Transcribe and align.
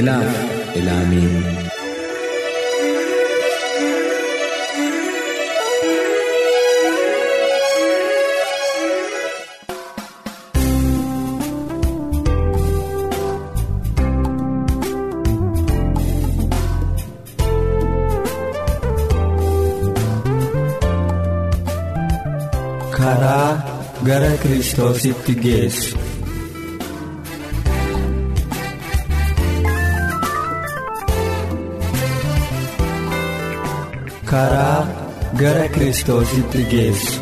Ilaaf 0.00 0.32
ilaamee 0.78 1.28
karaa 22.96 23.50
gara 24.08 24.32
kiristoositti 24.42 25.34
geessu. 25.44 25.98
Karaa 34.34 34.80
gara 35.40 35.66
kiristoositti 35.74 36.62
geessu. 36.72 37.20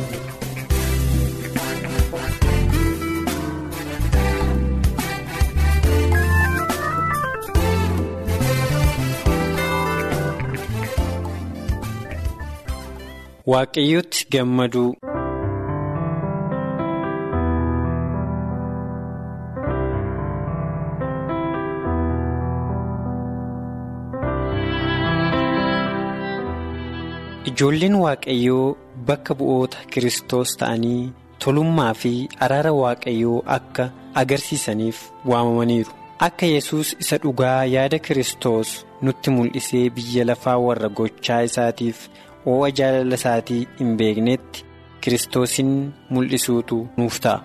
waaqayyotti 13.52 14.26
gammaduu 14.32 14.90
ijoolleen 27.52 27.94
waaqayyoo 28.04 28.66
bakka 29.08 29.34
bu'oota 29.40 29.78
Kiristoos 29.92 30.50
ta'anii 30.60 31.12
tolummaa 31.44 31.92
fi 32.02 32.12
araara 32.46 32.72
waaqayyoo 32.80 33.38
akka 33.56 33.84
agarsiisaniif 34.22 34.98
waamamaniiru 35.32 35.92
akka 36.26 36.46
yesus 36.54 36.88
isa 37.04 37.16
dhugaa 37.22 37.60
yaada 37.74 37.98
Kiristoos 38.08 38.70
nutti 39.08 39.30
mul'isee 39.36 39.86
biyya 39.96 40.24
lafaa 40.30 40.58
warra 40.66 40.88
gochaa 41.00 41.40
isaatiif 41.48 41.98
oo'a 42.52 42.70
jaalala 42.80 43.14
isaatii 43.22 43.62
hin 43.80 43.96
beeknetti 44.02 44.64
Kiristoosin 45.04 45.70
mul'isuutu 46.14 46.76
nuuf 46.96 47.16
ta'a. 47.22 47.40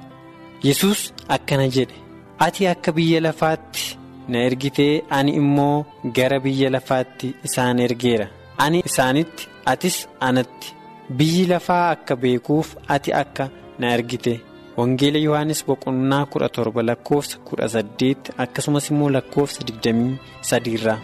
yesus 0.68 1.00
akkana 1.36 1.66
jedhe 1.76 1.98
ati 2.46 2.68
akka 2.74 2.92
biyya 2.98 3.20
lafaatti 3.26 3.86
na 4.34 4.38
ergitee 4.50 4.94
ani 5.18 5.32
immoo 5.42 5.86
gara 6.18 6.40
biyya 6.46 6.70
lafaatti 6.76 7.28
isaan 7.50 7.80
ergeera 7.86 8.28
ani 8.66 8.80
isaanitti. 8.90 9.44
atis 9.72 9.96
anatti 10.28 10.70
biyyi 11.18 11.44
lafaa 11.52 11.86
akka 11.94 12.16
beekuuf 12.22 12.70
ati 12.96 13.12
akka 13.22 13.46
na 13.80 13.88
ergite 13.96 14.34
wangeela 14.78 15.20
yohannis 15.28 15.62
boqonnaa 15.68 16.26
kudha 16.32 16.50
torba 16.58 16.82
lakkoofsa 16.90 17.42
kudha 17.48 17.68
saddeet 17.76 18.24
akkasumas 18.44 18.88
immoo 18.92 19.10
lakkoofsa 19.16 19.68
digdamii 19.68 20.16
sadiirraa. 20.50 21.00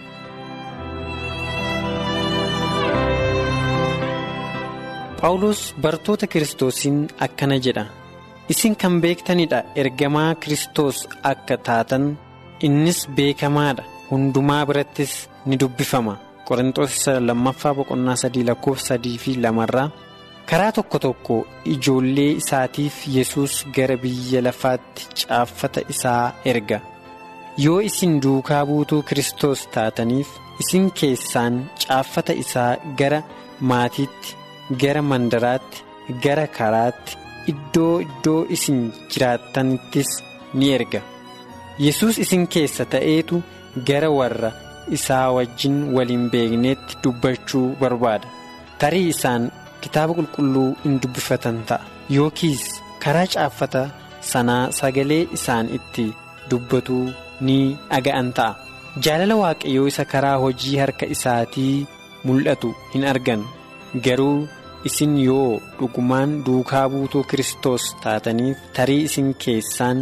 Phaawulos 5.20 5.62
bartoota 5.84 6.28
kiristoosiin 6.34 6.98
akkana 7.26 7.58
jedha 7.66 7.86
isin 8.54 8.76
kan 8.82 9.02
beektanidha 9.04 9.60
ergamaa 9.82 10.32
kiristoos 10.42 11.08
akka 11.32 11.58
taatan 11.68 12.06
innis 12.68 13.00
beekamaadha 13.18 13.84
hundumaa 14.12 14.66
birattis 14.70 15.14
ni 15.46 15.60
dubbifama. 15.62 16.16
Qorintoos 16.48 16.96
lammaffaa 17.28 17.74
boqonnaa 17.78 18.16
sadii 18.22 18.44
lakkoofsa 18.50 18.88
sadii 18.94 19.18
fi 19.24 19.36
lamarraa 19.44 19.90
karaa 20.50 20.72
tokko 20.78 21.00
tokko 21.06 21.36
ijoollee 21.74 22.32
isaatiif 22.42 22.96
yesus 23.16 23.54
gara 23.76 23.96
biyya 24.04 24.42
lafaatti 24.48 25.08
caaffata 25.22 25.82
isaa 25.94 26.24
erga 26.52 26.80
yoo 27.66 27.80
isin 27.90 28.18
duukaa 28.26 28.66
buutuu 28.72 29.02
Kiristoos 29.10 29.62
taataniif 29.76 30.30
isin 30.66 30.90
keessaan 31.02 31.62
caaffata 31.86 32.34
isaa 32.44 32.72
gara 33.02 33.22
maatiitti 33.72 34.36
gara 34.84 35.02
mandaraatti 35.12 35.84
gara 36.26 36.48
karaatti 36.58 37.18
iddoo 37.54 37.94
iddoo 38.08 38.42
isin 38.58 38.84
jiraattanittis 39.14 40.12
ni 40.54 40.74
erga 40.80 41.02
yesus 41.86 42.20
isin 42.26 42.48
keessa 42.48 42.86
ta'eetu 42.86 43.42
gara 43.88 44.10
warra. 44.18 44.52
Isaa 44.98 45.32
wajjin 45.36 45.78
waliin 45.96 46.30
beekneetti 46.32 46.96
dubbachuu 47.04 47.68
barbaada. 47.82 48.28
Tarii 48.80 49.08
isaan 49.14 49.52
kitaaba 49.82 50.14
qulqulluu 50.18 50.70
hin 50.84 51.00
dubbifatan 51.02 51.58
ta'a. 51.70 51.86
Yookiis 52.16 52.64
karaa 53.04 53.28
caaffata 53.34 53.84
sanaa 54.32 54.72
sagalee 54.80 55.28
isaan 55.38 55.70
itti 55.78 56.06
dubbatuu 56.50 57.06
ni 57.46 57.58
dhaga'an 57.92 58.30
ta'a. 58.40 58.56
Jaalala 59.04 59.36
waaqayyoo 59.44 59.88
isa 59.92 60.06
karaa 60.16 60.38
hojii 60.44 60.78
harka 60.82 61.06
isaatii 61.16 61.88
mul'atu 62.26 62.70
hin 62.94 63.06
argan. 63.12 63.42
Garuu 64.06 64.48
isin 64.90 65.18
yoo 65.28 65.60
dhugumaan 65.80 66.32
duukaa 66.46 66.86
buutuu 66.94 67.24
Kiristoos 67.30 67.84
taataniif 68.04 68.58
tarii 68.76 69.02
isin 69.08 69.34
keessaan 69.46 70.00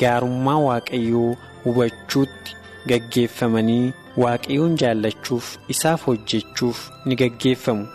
gaarummaa 0.00 0.58
waaqayyoo 0.68 1.30
hubachuutti 1.64 2.50
gaggeeffamanii. 2.88 3.92
Waaqayyoon 4.22 4.74
jaallachuuf 4.82 5.46
isaaf 5.74 6.06
hojjechuuf 6.08 6.78
ni 7.06 7.14
gaggeeffamu. 7.22 7.86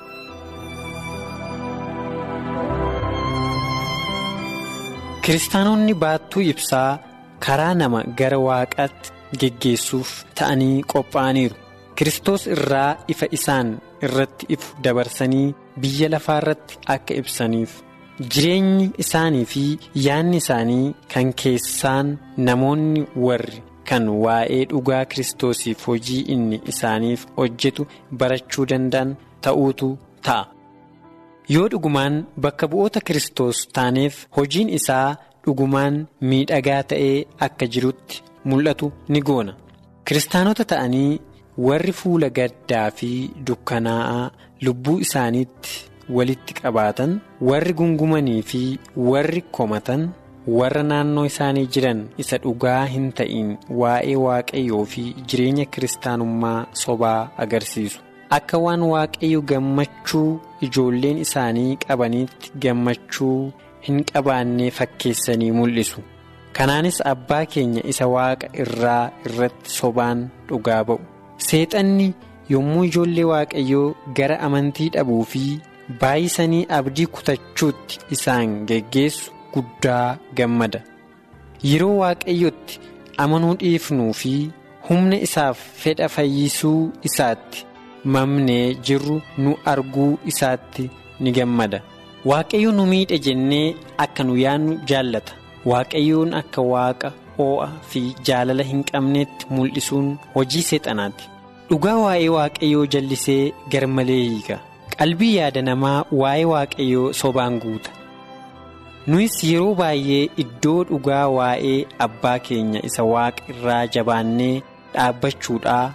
kiristaanonni 5.26 5.94
baattuu 6.04 6.44
ibsaa 6.52 6.92
karaa 7.46 7.74
nama 7.82 8.00
gara 8.20 8.40
waaqaatti 8.48 9.10
geggeessuuf 9.42 10.10
ta'anii 10.40 10.78
qophaa'aniiru 10.94 11.56
kiristoos 11.98 12.44
irraa 12.56 12.90
ifa 13.14 13.28
isaan 13.38 13.70
irratti 14.08 14.46
ifu 14.56 14.70
dabarsanii 14.88 15.46
biyya 15.84 16.10
lafaa 16.16 16.38
irratti 16.44 16.74
akka 16.96 17.14
ibsaniif 17.22 17.72
jireenyi 18.36 18.86
isaanii 19.06 19.46
fi 19.54 19.64
yaanni 20.08 20.38
isaanii 20.44 20.86
kan 21.14 21.34
keessaan 21.44 22.08
namoonni 22.48 23.02
warri. 23.26 23.60
Kan 23.90 24.06
waa'ee 24.24 24.62
dhugaa 24.72 25.04
kiristoosiif 25.12 25.88
hojii 25.88 26.22
inni 26.34 26.58
isaaniif 26.74 27.22
hojjetu 27.38 27.88
barachuu 28.20 28.66
danda'an 28.72 29.16
ta'uutu 29.48 29.90
ta'a. 30.28 30.44
Yoo 31.54 31.68
dhugumaan 31.74 32.16
bakka 32.44 32.66
bu'oota 32.72 33.00
Kiristoos 33.08 33.60
taaneef 33.76 34.16
hojiin 34.38 34.70
isaa 34.80 35.08
dhugumaan 35.46 35.96
miidhagaa 36.30 36.84
ta'ee 36.92 37.16
akka 37.48 37.66
jirutti 37.74 38.22
mul'atu 38.50 38.92
ni 39.14 39.20
goona. 39.30 39.54
Kiristaanota 40.06 40.64
ta'anii 40.72 41.20
warri 41.68 41.94
fuula 42.02 42.30
gaddaa 42.38 42.86
fi 42.98 43.10
dukkanaa'aa 43.48 44.26
lubbuu 44.66 44.98
isaaniitti 45.06 45.72
walitti 46.18 46.54
qabaatan 46.62 47.12
warri 47.50 47.74
gungumanii 47.80 48.42
fi 48.52 48.62
warri 49.10 49.42
komatan. 49.58 50.02
Warra 50.48 50.84
naannoo 50.84 51.26
isaanii 51.30 51.68
jiran 51.76 52.02
isa 52.24 52.38
dhugaa 52.44 52.84
hin 52.94 53.08
ta'in 53.20 53.50
waa'ee 53.82 54.16
waaqayyoo 54.26 54.84
fi 54.94 55.04
jireenya 55.32 55.66
kiristaanummaa 55.66 56.66
sobaa 56.84 57.30
agarsiisu. 57.46 58.00
Akka 58.38 58.58
waan 58.66 58.84
waaqayyo 58.94 59.42
gammachuu 59.52 60.40
ijoolleen 60.68 61.18
isaanii 61.26 61.76
qabaniitti 61.88 62.52
gammachuu 62.66 63.52
hin 63.88 64.04
qabaanne 64.14 64.72
fakkeessanii 64.80 65.52
mul'isu. 65.60 66.02
Kanaanis 66.58 67.02
abbaa 67.14 67.46
keenya 67.56 67.82
isa 67.94 68.08
waaqa 68.16 68.48
irraa 68.64 69.12
irratti 69.30 69.70
sobaan 69.80 70.28
dhugaa 70.50 70.84
ba'u. 70.92 71.00
Seexanni 71.48 72.14
yommuu 72.54 72.84
ijoollee 72.92 73.24
waaqayyoo 73.32 73.88
gara 74.20 74.40
amantii 74.48 74.90
dhabuu 74.96 75.24
fi 75.34 75.44
baay'isanii 76.02 76.66
abdii 76.78 77.06
kutachuutti 77.18 78.00
isaan 78.18 78.56
geggeessu 78.72 79.32
guddaa 79.54 80.18
gammada 80.38 80.82
yeroo 81.70 81.96
waaqayyotti 82.02 82.80
amanuu 83.24 83.54
dhiifnuu 83.62 84.14
fi 84.22 84.34
humna 84.90 85.18
isaaf 85.28 85.58
fedha 85.84 86.08
fayyisuu 86.16 86.82
isaatti 87.10 87.66
mamnee 88.16 88.66
jirru 88.90 89.16
nu 89.38 89.56
arguu 89.72 90.12
isaatti 90.32 90.90
ni 91.20 91.32
gammada. 91.38 91.80
Waaqayyo 92.30 92.72
nu 92.78 92.86
miidhe 92.92 93.18
jennee 93.26 93.76
akka 94.04 94.24
nu 94.24 94.38
yaadnu 94.44 94.74
jaallata. 94.92 95.34
Waaqayyoon 95.72 96.34
akka 96.40 96.62
waaqa 96.72 97.10
oo'a 97.46 97.68
fi 97.90 98.02
jaalala 98.30 98.64
hin 98.70 98.84
qabneetti 98.92 99.46
mul'isuun 99.58 100.08
hojii 100.36 100.62
seexanaati. 100.70 101.26
Dhugaa 101.70 101.98
waa'ee 102.06 102.30
waaqayyoo 102.38 102.86
jallisee 102.96 103.54
garmalee 103.72 104.22
hiika. 104.30 104.58
Qalbii 104.98 105.36
yaada 105.36 105.62
namaa 105.70 106.00
waa'ee 106.22 106.46
waaqayyoo 106.54 107.14
sobaan 107.22 107.60
guuta. 107.66 107.90
Nuyis 109.12 109.36
yeroo 109.50 109.74
baay'ee 109.80 110.22
iddoo 110.44 110.80
dhugaa 110.90 111.24
waa'ee 111.36 111.78
abbaa 112.06 112.34
keenya 112.48 112.82
isa 112.90 113.06
waaqa 113.12 113.46
irraa 113.54 113.82
jabaannee 113.96 114.52
dhaabbachuudhaa 114.96 115.86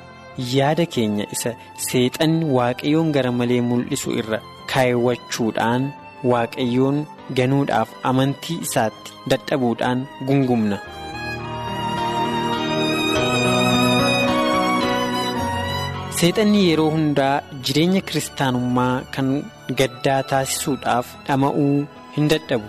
yaada 0.55 0.87
keenya 0.97 1.27
isa 1.37 1.53
seexanni 1.89 2.51
waaqayyoon 2.59 3.13
garmalee 3.19 3.61
mul'isu 3.71 4.17
irra 4.23 4.41
kaawwachuudhaan 4.75 5.83
waaqayyoon 6.33 6.99
ganuudhaaf 7.41 7.97
amantii 8.13 8.59
isaatti 8.69 9.17
dadhabuudhaan 9.35 10.07
gungumna. 10.31 10.79
Seexanni 16.19 16.61
yeroo 16.69 16.91
hundaa 16.95 17.35
jireenya 17.69 18.01
kiristaanummaa 18.09 18.93
kan 19.17 19.29
gaddaa 19.81 20.21
taasisuudhaaf 20.33 21.07
dhama'uu 21.29 21.75
hin 22.17 22.29
dadhabu. 22.33 22.69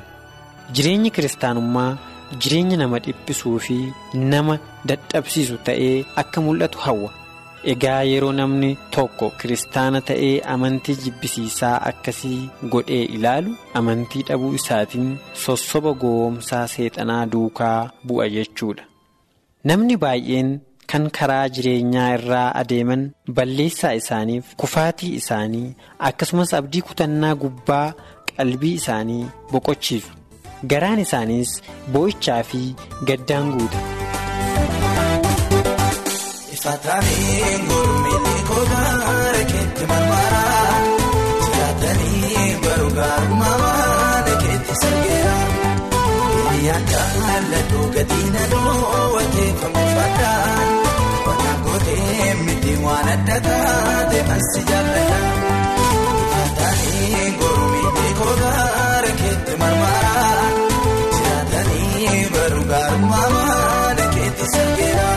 Jireenyi 0.74 1.12
kiristaanummaa 1.12 1.98
jireenya 2.42 2.78
nama 2.78 3.00
dhiphisuu 3.00 3.60
fi 3.60 3.78
nama 4.14 4.58
dadhabsiisu 4.92 5.58
ta'ee 5.68 6.06
akka 6.22 6.42
mul'atu 6.42 6.80
hawwa. 6.86 7.12
Egaa 7.74 8.02
yeroo 8.12 8.32
namni 8.40 8.70
tokko 8.96 9.30
kiristaana 9.42 10.02
ta'ee 10.10 10.42
amantii 10.54 10.96
jibbisiisaa 11.04 11.78
akkasii 11.92 12.50
godhee 12.74 13.04
ilaalu 13.18 13.56
amantii 13.80 14.24
dhabuu 14.28 14.54
isaatiin 14.60 15.08
sossoba 15.46 15.94
gowwoomsaa 16.04 16.68
seexanaa 16.76 17.26
duukaa 17.36 17.80
bu'a 18.08 18.28
jechuudha. 18.36 18.84
Namni 19.64 19.98
baay'een 20.04 20.52
kan 20.92 21.10
karaa 21.20 21.48
jireenyaa 21.56 22.10
irraa 22.18 22.50
adeeman 22.62 23.08
balleessaa 23.40 23.94
isaaniif 24.02 24.46
kufaatii 24.64 25.14
isaanii 25.22 25.74
akkasumas 26.10 26.54
abdii 26.60 26.82
kutannaa 26.90 27.36
gubbaa 27.46 27.88
qalbii 28.38 28.74
isaanii 28.82 29.26
boqochiisu. 29.52 30.12
Garaan 30.74 31.02
isaaniis 31.06 31.52
boo'ichaa 31.96 32.40
fi 32.52 32.62
gaddaan 33.12 33.52
guuta. 33.58 33.84
Waan 52.86 53.08
adda 53.14 53.36
taate 53.46 54.20
mansi 54.28 54.62
jaalladha. 54.70 55.20
Saatanii 56.34 57.30
gurmii 57.40 58.12
kogaara 58.20 58.95
keetti 59.36 59.56
marmaraa 59.60 60.50
jiraatanii 61.16 62.20
garuu 62.36 62.64
gaarummaa 62.72 63.28
waan 63.36 64.02
keetti 64.16 64.46
sirgeera. 64.54 65.10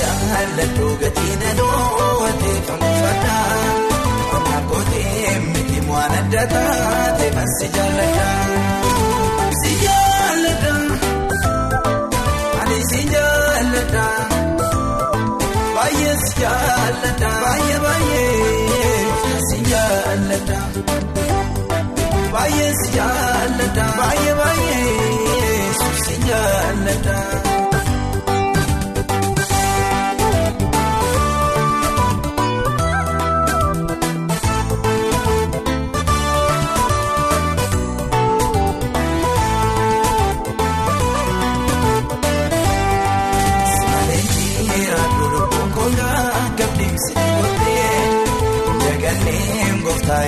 Jaalladhu 0.00 0.88
gatiin 1.00 1.42
aduu 1.50 1.80
wateeffamu 2.22 2.90
fadhaa 3.02 4.40
waan 4.46 4.64
gootee 4.70 5.34
miti 5.52 5.80
waan 5.90 6.14
adda 6.20 6.44
taate 6.54 7.30
mansi 7.36 7.68
jaalladha. 7.76 8.28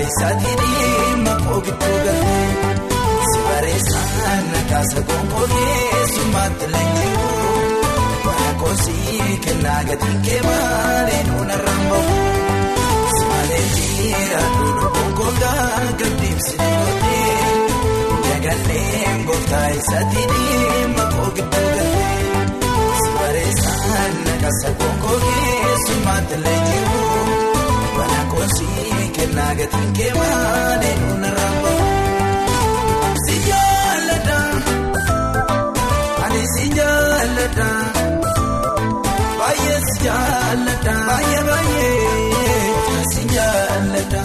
Isaatii 0.03 0.57
dhimma 0.61 1.35
kookituu 1.45 1.99
galtee 2.05 2.47
si 3.31 3.39
bareessaan 3.47 4.45
kaasa 4.71 5.01
konkoolee 5.09 6.07
sumaatti 6.15 6.67
leenji'uu 6.73 7.83
waan 8.27 8.55
koosii 8.61 9.39
kennaa 9.45 9.83
gatiin 9.89 10.21
kee 10.27 10.41
maalee 10.47 11.23
nuuna 11.29 11.57
rambamu 11.65 12.17
si 13.15 13.25
malee 13.31 13.65
jiraa 13.75 14.49
duudhu 14.59 14.89
konkolaa 14.97 15.81
gaddiibsi 16.03 16.57
gootee 16.57 17.37
jagalee 18.29 19.17
gooftaa 19.27 19.67
isaatii 19.81 20.27
dhimma 20.35 21.05
kookituu 21.17 21.69
galtee 21.77 22.47
si 23.03 23.09
bareessaan 23.19 24.15
kaasa 24.43 24.71
konkoolee 24.82 25.77
sumaatti 25.87 26.43
leenji'uu. 26.44 27.52
Koosii 28.43 29.08
kennaa 29.17 29.55
gatiin 29.58 29.93
kee 29.96 30.13
maalee 30.15 30.94
nuuna 31.01 31.29
rambamu 31.34 31.91
si 33.27 33.37
jaalladha 33.49 34.39
ani 36.25 36.43
si 36.55 36.65
jaalladha 36.79 37.69
baay'ee 39.39 39.79
si 39.91 39.99
jaalladha 40.06 40.94
baay'ee 41.11 41.43
baay'ee 41.51 43.05
si 43.13 43.22
jaalladha 43.37 44.25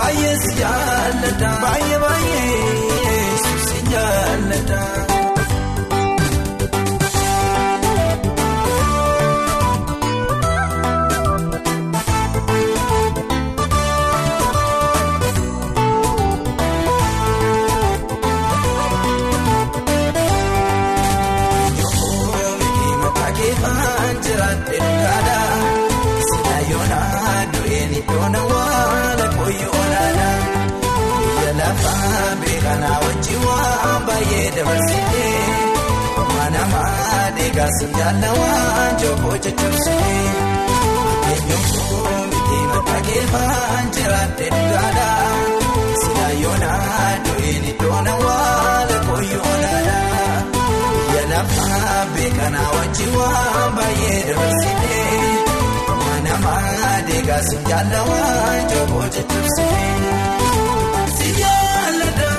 baay'ee 0.00 0.34
si 0.44 0.52
jaalladha 0.62 1.52
baay'ee 1.66 1.98
baay'ee 2.06 3.38
si 3.68 3.78
jaalladha. 3.92 4.82
Wajjin 52.92 53.12
waan 53.18 53.72
baay'ee 53.76 54.18
dabarsitee 54.28 55.20
manamaa 56.00 56.96
deegaasiin 57.08 57.62
jaalawaan 57.70 58.60
jooboo 58.72 59.06
jajjabsee 59.14 59.94
si 61.16 61.28
jaalladha 61.40 62.30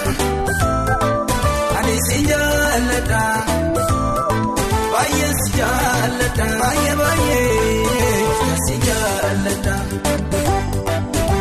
ani 1.80 1.96
si 2.08 2.18
jaalladha. 2.30 3.22
Baay'ee 4.94 5.32
si 5.42 5.50
jaalladha 5.58 6.48
baay'ee 6.62 6.96
baay'ee 7.02 8.58
si 8.68 8.76
jaalladha 8.88 9.76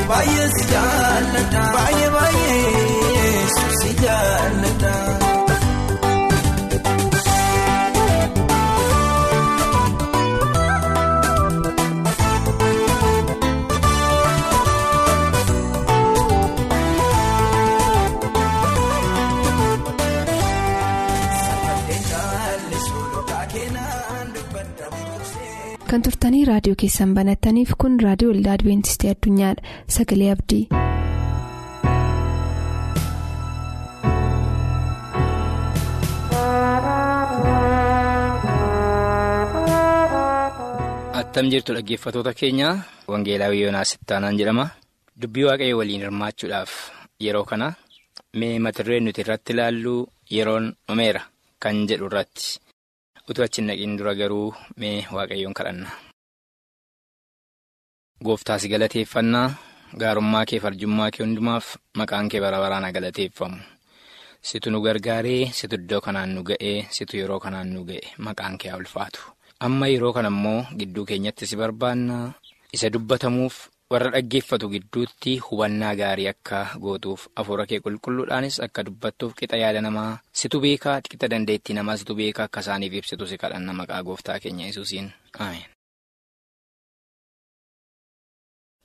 baay'ee 0.08 0.48
si 0.56 0.64
jaalladha 0.72 1.62
baay'ee 1.76 2.10
baay'ee 2.16 2.91
turtanii 26.22 26.42
raadiyoo 26.48 26.76
keessan 26.82 27.14
banattaniif 27.16 27.72
kun 27.84 27.96
raadiyoo 28.06 28.34
waldaa 28.34 28.54
adibeentistii 28.58 29.10
addunyaadha 29.14 29.76
sagalee 29.98 30.30
abdii. 30.36 30.62
attam 41.20 41.46
jirtu 41.52 41.72
dhaggeeffatoota 41.76 42.32
keenya 42.40 42.68
wangeelaawii 43.12 43.62
yoonaas 43.64 43.90
ittaanaan 43.96 44.38
jedhama 44.40 44.66
dubbii 45.22 45.46
waaqayyo 45.48 45.78
waliin 45.80 46.02
hirmaachuudhaaf 46.04 46.72
yeroo 47.24 47.44
kana 47.50 47.68
mee 48.38 48.54
matirreen 48.66 49.04
nuti 49.06 49.20
irratti 49.24 49.52
ilaallu 49.56 49.94
yeroon 50.36 50.66
dhumeera 50.86 51.22
kan 51.62 51.82
jedhu 51.90 52.06
irratti 52.10 52.46
utuu 53.28 53.44
achi 53.46 53.60
naqiin 53.68 53.98
dura 53.98 54.14
garuu 54.20 54.48
mee 54.80 54.96
waaqayyoon 55.16 55.54
kadhanna. 55.58 55.90
Gooftaas 58.26 58.64
galateeffannaa 58.72 59.48
gaarummaa 60.00 60.44
kee 60.50 60.60
farjummaa 60.64 61.10
kee 61.14 61.24
hundumaaf 61.24 61.66
maqaan 61.98 62.28
kee 62.30 62.40
bara 62.44 62.58
baraan 62.64 62.92
galateeffamu. 62.96 63.58
Situ 64.48 64.70
nu 64.70 64.80
gargaaree 64.86 65.50
situ 65.58 65.76
iddoo 65.80 66.00
kanaan 66.06 66.30
nu 66.34 66.42
ga'ee 66.48 66.78
situ 66.96 67.16
yeroo 67.20 67.40
kanaan 67.44 67.68
nu 67.74 67.84
ga'e 67.88 68.00
maqaan 68.26 68.58
kee 68.58 68.70
haa 68.70 68.78
ulfaatu. 68.82 69.20
amma 69.66 69.86
yeroo 69.92 70.12
kana 70.16 70.28
immoo 70.34 70.60
gidduu 70.78 71.04
keenyatti 71.08 71.46
si 71.46 71.56
barbaanna 71.60 72.16
isa 72.76 72.88
dubbatamuuf 72.94 73.56
warra 73.92 74.10
dhaggeeffatu 74.14 74.68
gidduutti 74.72 75.36
hubannaa 75.46 75.92
gaarii 76.00 76.26
akka 76.32 76.62
gootuuf 76.84 77.26
hafuura 77.36 77.66
kee 77.70 77.80
qulqulluudhaanis 77.84 78.58
akka 78.66 78.82
dubbattuuf 78.88 79.34
qixa 79.38 79.56
yaada 79.62 79.80
namaa. 79.86 80.18
Situ 80.40 80.60
beekaa 80.64 80.96
qixa 81.10 81.28
dandeettii 81.34 81.74
namaa 81.78 81.96
situ 82.00 82.14
beekaa 82.22 82.44
akka 82.50 82.60
isaaniif 82.66 82.94
ibsitu 83.02 83.26
si 83.26 83.38
kadhanna 83.44 83.72
maqaa 83.82 84.02
gooftaa 84.08 84.40
keenya 84.42 84.66
yesuusiin 84.72 85.12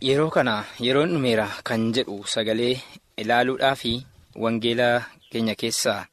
yeroo 0.02 0.30
kana 0.36 0.56
yeroon 0.86 1.10
dhumeera 1.14 1.48
kan 1.68 1.82
jedhu 1.96 2.18
sagalee 2.34 2.76
ilaaluudhaa 3.22 3.76
fi 3.82 3.94
wangeela 4.44 4.90
keenya 5.32 5.56
keessaa 5.62 6.06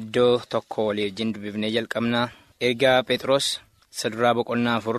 iddoo 0.00 0.32
tokko 0.52 0.86
walii 0.88 1.04
wajjin 1.08 1.32
dubbifnee 1.34 1.70
jalqabna. 1.76 2.20
Ergaa 2.66 3.02
phexros. 3.08 3.46
saduraa 3.98 4.34
boqonnaa 4.36 4.76
afur 4.80 4.98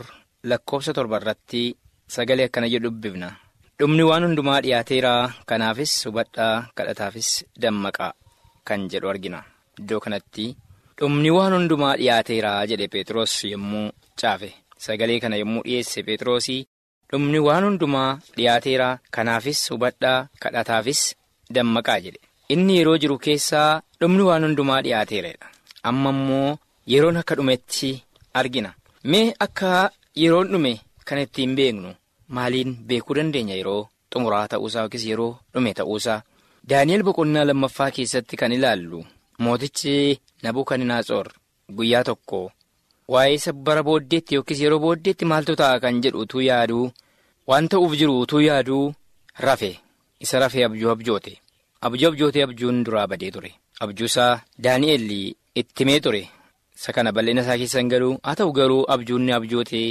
lakkoofsa 0.49 0.93
torba 0.97 1.17
irratti 1.19 1.63
sagalee 2.15 2.45
akkana 2.47 2.67
jedhu 2.73 2.87
dubbifna 2.89 3.29
dhumni 3.79 4.03
waan 4.09 4.23
hundumaa 4.27 4.59
dhiyaateera 4.63 5.13
kanaafis 5.49 5.93
hubadhaa 6.05 6.53
kadhataafis 6.77 7.29
dammaqaa 7.61 8.13
kan 8.67 8.87
jedhu 8.91 9.09
argina. 9.13 9.39
Iddoo 9.79 9.99
kanatti 10.05 10.45
dhumni 10.99 11.29
waan 11.37 11.53
hundumaa 11.57 11.95
dhiyaateera 11.99 12.51
jedhe 12.69 12.87
phexros 12.93 13.33
yommuu 13.51 13.87
caafe. 14.21 14.49
Sagalee 14.85 15.19
kana 15.23 15.35
yommuu 15.41 15.63
dhiyeesse 15.67 16.03
phexrosii 16.07 16.67
dhumni 17.11 17.39
waan 17.47 17.63
hundumaa 17.67 18.11
dhiyaateera 18.37 18.87
kanaafis 19.15 19.61
hubadhaa 19.71 20.27
kadhataafis 20.43 21.01
dammaqaa 21.55 21.99
jedhe. 22.05 22.19
Inni 22.53 22.77
yeroo 22.79 22.97
jiru 23.03 23.17
keessaa 23.25 23.81
dhumni 24.01 24.23
waan 24.29 24.43
hundumaa 24.47 24.81
dhiyaateeradha 24.85 25.47
amma 25.89 26.09
immoo 26.15 26.57
yeroon 26.93 27.17
akka 27.21 27.35
dhumetti 27.39 27.91
argina. 28.39 28.71
mee 29.11 29.33
akka 29.45 29.71
yeroon 30.21 30.47
dhume 30.53 30.73
kan 31.07 31.19
ittiin 31.23 31.55
beeknu 31.57 31.89
maaliin 32.35 32.71
beekuu 32.87 33.15
dandeenya 33.17 33.55
yeroo 33.59 33.81
xumuraa 34.13 34.47
ta'uusaa 34.51 34.81
yookiis 34.85 35.05
yeroo 35.09 35.33
dhume 35.53 35.73
ta'uusaa? 35.79 36.21
Daani'el 36.69 37.03
boqonnaa 37.07 37.45
lammaffaa 37.49 37.91
keessatti 37.95 38.35
kan 38.41 38.51
ilaallu 38.57 38.99
mootichi 39.43 39.93
nabukadnezar 40.43 41.27
guyyaa 41.77 42.03
tokko 42.09 42.39
waa'ee 43.13 43.33
isa 43.37 43.51
bara 43.65 43.83
booddeetti 43.87 44.35
yookiis 44.37 44.61
yeroo 44.63 44.79
booddeetti 44.85 45.25
maaltu 45.31 45.55
ta'a 45.61 45.79
kan 45.83 46.01
jedhu 46.03 46.19
utuu 46.25 46.41
yaaduu? 46.49 46.85
Waan 47.49 47.67
ta'uuf 47.71 47.93
jiru 47.99 48.13
utuu 48.23 48.41
yaaduu? 48.47 48.85
Rafe. 49.45 49.71
Isa 50.23 50.39
rafee 50.43 50.63
abjuu 50.67 50.91
abjoote. 50.93 51.33
Abjuu 51.85 52.07
abjootee 52.09 52.43
abjuun 52.47 52.83
duraa 52.85 53.07
badee 53.11 53.31
ture. 53.35 53.51
Abjuusaa 53.83 54.33
daani'el 54.63 55.09
ittimee 55.61 55.99
ture. 56.05 56.23
isa 56.77 56.91
kana 56.95 57.11
bal'ina 57.15 57.41
isaa 57.43 57.57
keessan 57.59 57.89
galuu 57.91 58.13
haa 58.23 58.35
ta'u 58.39 58.51
garuu 58.57 58.81
abjuunni 58.93 59.31
abjootee 59.35 59.87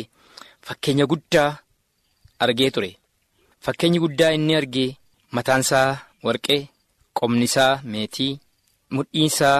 fakkeenya 0.66 1.06
guddaa 1.12 1.50
argee 2.44 2.70
ture. 2.74 2.90
Fakkeenyi 3.64 3.98
guddaa 4.02 4.32
inni 4.36 4.54
argee 4.58 4.90
mataansaa 5.36 5.88
warqee 6.26 6.58
qomnisaa 7.18 7.72
meetii 7.92 8.32
mudhiinsaa 8.96 9.58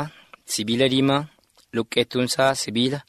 sibiila 0.52 0.88
diimaa 0.92 1.22
luqqeettuunsaa 1.76 2.50
sibiila 2.62 3.00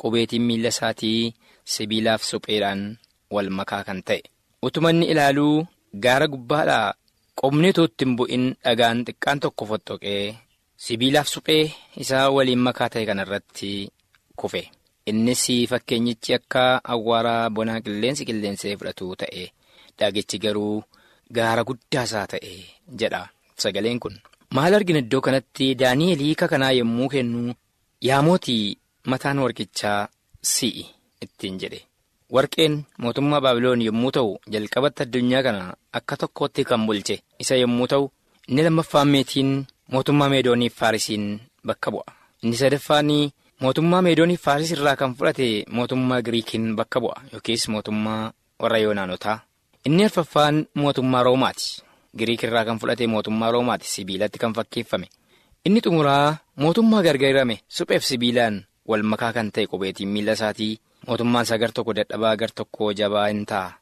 qubeetiin 0.00 0.42
miila 0.48 0.68
isaatii 0.74 1.34
sibiilaaf 1.74 2.22
supheedhaan 2.30 2.82
wal 3.34 3.50
makaa 3.58 3.82
kan 3.88 4.00
ta'e 4.08 4.22
utuma 4.66 4.90
inni 4.94 5.06
ilaaluu 5.12 5.56
gaara 6.04 6.26
gubbaadhaa 6.32 6.94
qomni 7.40 7.68
utuu 7.72 7.84
ittiin 7.90 8.12
bu'in 8.18 8.44
dhagaan 8.64 8.98
xiqqaan 9.06 9.40
tokko 9.44 9.64
fottoqee. 9.70 10.24
sibiilaaf 10.84 11.28
suphee 11.34 11.64
isaa 12.02 12.26
waliin 12.36 12.58
makaa 12.66 12.88
ta'e 12.92 13.04
kanarratti 13.08 13.70
kufe 14.40 14.62
innis 15.10 15.44
fakkeenyichi 15.70 16.34
akka 16.38 16.62
awwaaraa 16.94 17.50
bonaa 17.56 17.80
qilleensi 17.84 18.24
qilleensee 18.28 18.74
fudhatu 18.78 19.06
ta'e 19.22 19.44
dhaagichi 19.98 20.38
garuu 20.44 20.76
gaara 21.36 21.62
guddaasaa 21.68 22.26
ta'e 22.32 22.52
jedha 23.00 23.22
sagaleen 23.62 24.00
kun 24.02 24.16
maal 24.56 24.74
argina 24.78 24.98
iddoo 25.04 25.20
kanatti 25.26 25.66
daani'el 25.82 26.20
hiika 26.26 26.46
kanaa 26.52 26.72
yommuu 26.78 27.08
kennu 27.14 27.54
yaa 28.08 28.22
mootii 28.26 28.64
mataan 29.10 29.38
warqichaa 29.44 30.08
si'i 30.52 30.84
ittiin 31.24 31.58
jedhe. 31.62 31.80
Warqeen 32.34 32.74
mootummaa 33.02 33.40
baabiloon 33.44 33.82
yommuu 33.86 34.10
ta'u 34.16 34.30
jalqabatti 34.52 35.02
addunyaa 35.04 35.42
kana 35.46 35.62
akka 35.98 36.16
tokkootti 36.20 36.64
kan 36.68 36.86
bulche 36.86 37.16
isa 37.42 37.54
yommuu 37.62 37.86
ta'u 37.92 38.04
inni 38.48 38.62
lammaffaan 38.66 39.08
meetiin. 39.14 39.50
mootummaa 39.92 40.28
meedooniif 40.32 40.74
faarisiin 40.80 41.24
bakka 41.68 41.90
bu'a. 41.94 42.10
Inni 42.42 42.56
sadaffaan 42.60 43.10
mootummaa 43.62 44.02
meedooniif 44.06 44.42
faaris 44.46 44.70
irraa 44.74 44.96
kan 45.00 45.12
fudhate 45.16 45.46
mootummaa 45.76 46.22
giriikiin 46.26 46.64
bakka 46.78 46.98
bu'a 47.02 47.22
yookiis 47.32 47.68
mootummaa 47.74 48.32
warra 48.62 48.78
yoonaanotaa. 48.84 49.38
Inni 49.86 50.04
arfaffaan 50.04 50.56
mootummaa 50.74 51.22
roomaati. 51.28 51.82
Giriik 52.18 52.42
irraa 52.48 52.64
kan 52.64 52.78
fudhate 52.80 53.06
mootummaa 53.14 53.50
roomaati 53.54 53.86
sibiilatti 53.94 54.38
kan 54.42 54.54
fakkeeffame 54.58 55.06
inni 55.66 55.80
xumuraa 55.84 56.36
mootummaa 56.62 57.02
gargaarame 57.06 57.56
supheef 57.76 58.02
sibiilaan 58.10 58.56
wal 58.88 59.02
makaa 59.12 59.32
kan 59.36 59.50
ta'e 59.54 59.66
qubeetiin 59.72 60.08
miila 60.14 60.32
isaatii 60.38 60.78
mootummaan 61.06 61.44
isaa 61.48 61.58
gar 61.62 61.72
tokko 61.76 61.92
dadhabaa 61.98 62.36
gar 62.40 62.50
tokko 62.60 62.92
jabaa 63.00 63.26
hin 63.28 63.42
ta'a 63.46 63.72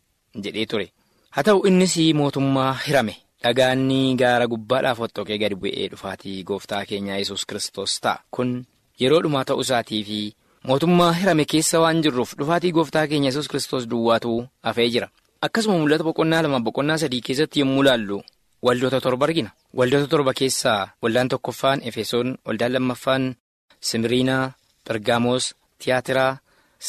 jedhee 0.45 0.67
ture. 0.71 0.87
Haa 1.35 1.43
ta'u 1.49 1.67
innis 1.69 1.97
mootummaa 2.21 2.73
hirame. 2.87 3.15
dhagaanni 3.45 4.17
gaara 4.21 4.47
gubbaadhaaf 4.53 4.99
fottoqee 4.99 5.37
gadi 5.41 5.55
bu'ee 5.63 5.89
dhufaatii 5.93 6.43
gooftaa 6.49 6.85
keenyaa 6.91 7.17
yesus 7.23 7.43
kristos 7.49 8.01
ta'a. 8.05 8.23
Kun 8.35 8.53
yeroo 9.01 9.21
dhumaa 9.25 9.45
ta'uu 9.49 9.61
isaatii 9.67 9.99
fi 10.09 10.21
mootummaa 10.69 11.13
hirame 11.19 11.45
keessa 11.53 11.81
waan 11.83 12.01
jirruuf 12.07 12.33
dhufaatii 12.39 12.73
gooftaa 12.77 13.07
keenya 13.11 13.29
yesus 13.31 13.49
kristos 13.53 13.85
duwwaatu 13.91 14.33
hafee 14.69 14.89
jira. 14.95 15.09
Akkasuma 15.47 15.77
mul'ata 15.83 16.05
boqonnaa 16.09 16.43
lama 16.47 16.61
boqonnaa 16.69 16.97
sadii 17.03 17.21
keessatti 17.27 17.61
yommuu 17.61 17.83
laallu 17.89 18.23
waldoota 18.67 19.01
torba 19.05 19.27
argina. 19.29 19.51
Waldoota 19.79 20.07
torba 20.13 20.33
keessaa 20.41 20.81
waldaan 21.03 21.29
tokkoffaan 21.35 21.85
efesoon 21.89 22.29
waldaan 22.47 22.73
lammaffaan 22.79 23.35
simiriinaa 23.81 24.53
bergaamoos 24.87 25.45
tiyaatiraa 25.79 26.39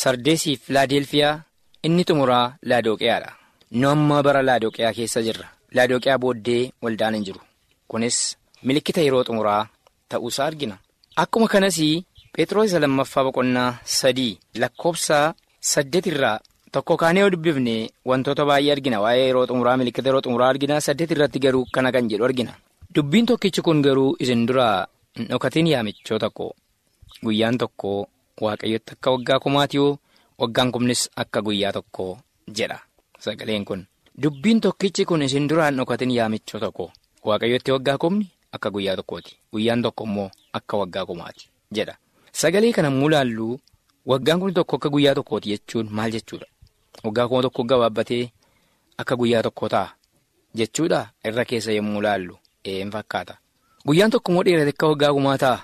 sardeesii 0.02 0.56
fi 0.64 0.74
laadeelfiyaa 0.78 1.42
inni 1.88 2.04
xumuraa 2.08 2.46
laadooqiyaadha 2.72 3.32
nu 3.80 3.90
amma 3.90 4.24
bara 4.24 4.42
laadooqiyaa 4.50 4.94
keessa 4.98 5.22
jirra. 5.28 5.48
Laadooqiyaa 5.76 6.18
booddee 6.24 6.72
waldaan 6.84 7.14
hin 7.16 7.26
jiru. 7.28 7.42
Kunis 7.88 8.18
milikkita 8.64 9.02
yeroo 9.06 9.24
xumuraa 9.28 9.68
ta'uusaa 10.10 10.46
argina. 10.50 10.78
Akkuma 11.24 11.48
kanas 11.54 11.78
phexros 12.36 12.66
isa 12.70 12.80
lammaffaa 12.84 13.24
boqonnaa 13.28 13.78
sadii 14.00 14.38
lakkoofsa 14.62 15.18
saddeet 15.72 16.06
irraa 16.12 16.40
tokko 16.72 16.98
kaanee 17.02 17.22
yoo 17.24 17.30
dubbifne 17.34 17.76
wantoota 18.10 18.46
baay'ee 18.50 18.72
argina. 18.76 19.00
Waa'ee 19.04 19.28
yeroo 19.28 19.46
xumuraa 19.48 19.78
milikkita 19.78 20.08
yeroo 20.10 20.22
xumuraa 20.26 20.50
argina. 20.54 20.82
Saddeet 20.82 21.12
irratti 21.12 21.40
garuu 21.46 21.66
kana 21.74 21.92
kan 21.92 22.10
jedhu 22.10 22.26
argina. 22.30 22.54
Dubbiin 22.96 23.26
tokkichi 23.26 23.62
kun 23.62 23.82
garuu 23.86 24.16
isin 24.20 24.46
duraa 24.48 24.88
hin 25.18 25.28
dhokatiin 25.30 25.68
yaamichoo 25.74 26.20
tokko 26.20 26.54
guyyaan 27.26 27.58
tokko 27.58 28.08
waaqayyotti 28.42 28.92
akka 28.96 29.12
waggaa 29.12 29.40
kumaatiyoo 29.44 29.98
waggaan 30.42 30.72
kumnis 30.72 31.10
akka 31.16 31.42
guyyaa 31.42 31.72
tokko 31.78 32.18
jedha. 32.58 32.80
Sagaleen 33.20 33.66
kun. 33.66 33.86
Dubbiin 34.22 34.62
tokkichi 34.62 35.06
kun 35.06 35.22
isin 35.22 35.48
duraan 35.50 35.76
dhokatin 35.78 36.12
yaamichoo 36.12 36.60
tokko? 36.60 36.92
Waaqayyotti 37.26 37.72
waggaa 37.72 37.98
kumni 37.98 38.28
akka 38.52 38.70
guyyaa 38.72 38.96
tokkooti. 38.96 39.38
Guyyaan 39.52 39.82
tokko 39.82 40.04
immoo 40.04 40.30
akka 40.54 40.78
waggaa 40.78 41.06
kumaati 41.06 41.50
jedha. 41.76 41.96
Sagalee 42.32 42.72
kana 42.74 42.88
yommuu 42.88 43.10
laallu 43.10 43.60
waggaan 44.06 44.40
kun 44.40 44.54
tokko 44.54 44.76
akka 44.76 44.90
guyyaa 44.90 45.16
tokkooti 45.16 45.50
jechuun 45.50 45.88
maal 45.92 46.12
jechuudha? 46.12 46.46
Waggaa 47.04 47.28
kuma 47.28 47.42
tokko 47.42 47.64
gabaabbatee 47.64 48.32
akka 48.98 49.16
guyyaa 49.16 49.44
tokko 49.44 49.70
ta'a 49.70 49.90
jechuudha? 50.56 51.10
Irra 51.26 51.46
keessa 51.46 51.72
yommuu 51.72 52.02
laallu 52.02 52.38
een 52.66 52.92
fakkaata. 52.92 53.38
Guyyaan 53.88 54.12
tokko 54.12 54.32
immoo 54.32 54.44
dheerate 54.44 54.70
akka 54.76 54.88
waggaa 54.88 55.14
kumaa 55.14 55.38
ta'a 55.38 55.60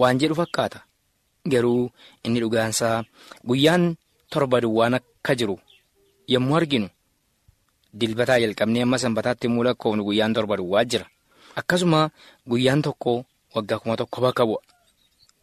waan 0.00 0.18
jedhu 0.20 0.34
fakkaata 0.40 0.80
garuu 1.52 1.90
inni 2.24 2.40
dhugaansaa 2.42 3.04
guyyaan 3.48 3.84
torba 4.30 4.60
duwwaan 4.64 4.94
akka 4.98 5.34
jiru 5.40 5.56
yommuu 6.32 6.56
arginu 6.56 6.88
dilbataa 8.00 8.38
jalqabnee 8.42 8.82
amma 8.86 8.98
sanbataatti 8.98 9.46
immoo 9.48 9.64
lakkoofnu 9.68 10.02
guyyaan 10.04 10.34
torba 10.34 10.56
duwwaa 10.56 10.84
jira. 10.84 11.06
Akkasuma 11.60 12.10
guyyaan 12.50 12.82
tokko 12.82 13.24
waggaa 13.54 13.78
kuma 13.78 13.96
tokko 13.96 14.20
bakka 14.20 14.46
bu'a. 14.46 14.60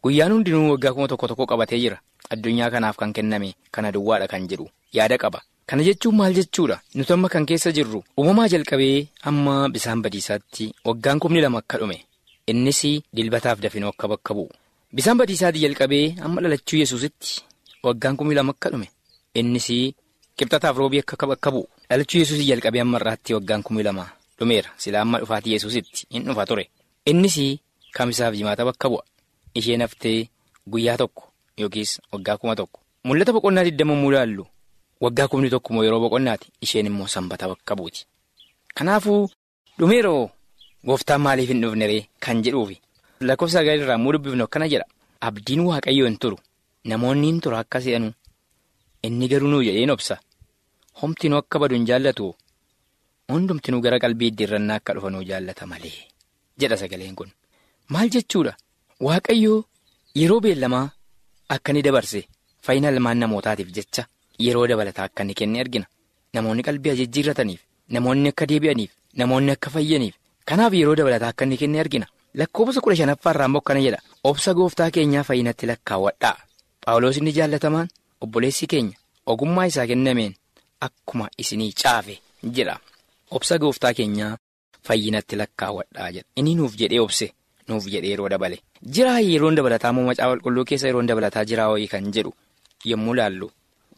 Guyyaan 0.04 0.32
hundinuu 0.34 0.72
waggaa 0.72 0.92
kuma 0.94 1.08
tokko 1.08 1.28
tokko 1.28 1.46
qabatee 1.52 1.80
jira. 1.80 1.98
Addunyaa 2.30 2.70
kanaaf 2.74 2.98
kan 2.98 3.14
kenname 3.14 3.56
kana 3.72 3.92
duwwaadha 3.92 4.28
kan 4.28 4.48
jedhu 4.50 4.68
yaada 4.94 5.18
qaba. 5.18 5.40
Kana 5.66 5.84
jechuun 5.84 6.16
maal 6.16 6.34
jechuudha? 6.34 6.82
Nuti 6.96 7.14
amma 7.14 7.30
kan 7.30 7.46
keessa 7.46 7.72
jirru 7.72 8.04
uumamaa 8.18 8.48
jalqabee 8.52 9.08
amma 9.24 9.70
bisaan 9.70 10.02
badiisaatti 10.04 10.74
waggaan 10.86 11.20
kumni 11.20 11.42
lama 11.42 11.60
akka 11.64 11.78
dhume. 11.78 12.04
Innis 12.48 12.82
dilbataaf 13.14 13.60
dafinoo 13.62 13.90
akka 13.90 14.08
bakka 14.08 14.34
bu'u. 14.34 14.50
Bisaan 14.94 15.18
badiisaatti 15.18 15.60
jalqabee 15.62 16.16
amma 16.22 16.42
dhalachuu 16.42 16.80
yesuusitti 16.80 17.42
waggaan 17.84 18.18
kumni 18.18 18.36
lama 18.36 18.52
akka 18.52 18.70
dhume. 18.72 18.88
Innis 19.36 19.68
qibxataaf 20.38 20.76
roobii 20.78 21.00
akka 21.00 21.28
bakka 21.28 21.52
bu'u. 21.52 21.68
Dhalachuu 21.90 22.20
yesuusii 22.20 22.48
jalqabee 22.52 22.82
amma 22.82 22.98
irraatti 23.00 23.34
waggaan 23.34 23.64
kumni 23.64 23.84
lama 23.84 24.06
dhumeera. 24.40 24.70
Silaa 24.78 25.02
amma 25.02 25.20
dhufaatii 25.20 25.54
yesuusitti 25.54 26.06
hin 26.12 26.24
dhufa 26.26 26.46
ture. 26.46 26.70
Innis 27.06 27.38
kamisaaf 27.94 28.34
jimaata 28.36 28.66
bakka 28.66 28.90
bu'a. 28.90 29.04
Isheen 29.56 29.82
haftee 29.82 30.30
guyyaa 30.68 30.98
tokko 30.98 31.24
yookiis 31.58 32.00
waggaa 32.12 32.38
kuma 32.38 32.56
tokko. 32.56 32.80
Mul'ata 33.04 33.34
boqonnaa 33.34 33.64
digdama 33.64 33.94
immoo 33.94 34.12
ilaallu 34.12 34.46
waggaa 35.02 35.28
kumni 35.28 35.50
tokko 35.50 35.84
yeroo 35.84 36.00
boqonnaati 36.00 36.48
isheen 36.62 36.86
immoo 36.86 37.08
sanbata 37.08 37.48
bakka 37.48 37.76
buuti. 37.76 38.06
Kanaafuu 38.76 39.30
dhumeeroo 39.80 40.30
gooftaan 40.86 41.22
maaliif 41.26 41.50
hin 41.50 41.62
dhufneree 41.64 42.08
kan 42.20 42.42
jedhuufi. 42.46 42.78
Lakkoofsa 43.28 43.60
sagal 43.60 43.80
irraa 43.84 43.96
immoo 44.00 44.14
dubbifnu 44.16 44.44
akkana 44.48 44.68
jedha. 44.74 44.86
Abdiin 45.28 45.62
waaqayyoo 45.70 46.08
hin 46.10 46.18
turu. 46.18 46.38
Namoonni 46.92 47.28
hin 47.28 47.40
turu 47.46 47.56
akka 47.58 47.82
se'anu. 47.82 48.12
Inni 49.04 49.28
garuu 49.32 49.50
nuu 49.52 49.64
jedheen 49.68 49.90
obsa. 49.96 50.18
Homtinuu 51.02 51.38
akka 51.42 51.60
badu 51.60 51.76
hin 51.76 51.86
jaallatu. 51.90 52.34
Hundumtinuu 53.32 53.82
gara 53.86 54.00
qalbii 54.04 54.28
iddiirrannaa 54.34 54.76
akka 54.82 54.94
dhufanuu 54.96 55.24
jaallata 55.30 55.66
malee. 55.74 55.94
Jedha 56.60 56.78
sagaleen 56.78 57.16
kun. 57.16 57.30
Maal 57.90 58.10
jechuudha? 58.16 58.56
Waaqayyoo 59.08 59.64
yeroo 60.16 60.40
beellamaa 60.46 60.90
akka 61.56 61.74
ni 61.74 61.82
dabarse 61.88 62.26
fayyina 62.66 62.90
ilmaan 62.94 63.18
namootaatiif 63.24 63.70
jecha 63.78 64.06
yeroo 64.46 64.68
dabalataa 64.72 65.04
akka 65.10 65.24
inni 65.24 65.34
kenne 65.40 65.60
argina. 65.64 65.86
Namoonni 66.34 66.64
qalbii 66.64 66.96
jijjiirrataniif, 67.00 67.62
namoonni 67.90 68.30
akka 68.30 68.46
deebi'aniif, 68.50 68.92
namoonni 69.22 69.52
akka 69.52 69.70
fayyaniif. 69.70 70.16
Kanaaf 70.52 70.74
yeroo 70.74 70.96
dabalataa 71.00 71.30
akka 71.34 71.46
inni 71.46 71.58
kenne 71.58 71.80
argina. 71.80 72.08
Lakkoofsa 72.40 72.82
kudha 72.84 72.96
shanaffaa 73.00 73.32
irraa 73.34 73.48
immoo 73.50 73.62
akkana 73.64 73.82
jedha. 73.86 74.00
Obsa 74.24 74.54
gooftaa 74.54 74.92
keenyaa 74.92 75.24
fayyinatti 75.24 75.66
lakkaawwadhaa. 75.72 76.36
Phaawulos 76.86 77.18
inni 77.18 77.32
jaallatamaan 77.38 77.88
obboleessi 78.22 78.68
keenya 78.68 78.98
ogummaa 79.26 79.66
isaa 79.72 79.88
kennameen 79.88 80.34
akkuma 80.88 81.30
isinii 81.38 81.72
caafe 81.84 82.20
jedha. 82.58 82.80
Obsa 83.32 83.58
gooftaa 83.64 83.94
keenyaa 83.94 84.38
fayyinatti 84.88 85.36
lakkaawwadhaa 85.42 86.12
jedha. 86.12 86.28
Inni 86.36 86.56
nuuf 86.56 86.76
jedhee 86.84 87.00
obse. 87.08 87.32
nuuf 87.70 87.86
jedhee 87.92 88.10
yeroo 88.12 88.30
dabale 88.32 88.58
jiraa 88.96 89.20
yeroon 89.24 89.56
dabalataa 89.58 89.92
moo 89.96 90.04
macaa 90.08 90.28
qulqulluu 90.32 90.64
keessa 90.70 90.88
yeroon 90.90 91.08
dabalataa 91.10 91.44
jiraa 91.50 91.68
wayii 91.72 91.88
kan 91.92 92.08
jedhu 92.16 92.32
yommuu 92.92 93.14
ilaallu 93.16 93.48